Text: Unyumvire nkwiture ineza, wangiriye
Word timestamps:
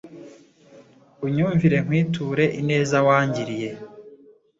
Unyumvire 1.25 1.77
nkwiture 1.83 2.45
ineza, 2.59 2.97
wangiriye 3.07 3.71